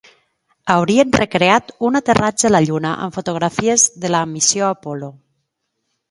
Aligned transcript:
Haurien 0.75 1.09
recreat 1.17 1.67
un 1.89 1.99
aterratge 1.99 2.47
a 2.49 2.49
la 2.53 2.61
Lluna 2.67 2.93
amb 3.07 3.17
fotografies 3.17 3.85
de 4.05 4.11
la 4.15 4.23
missió 4.31 4.65
Apollo. 4.77 5.11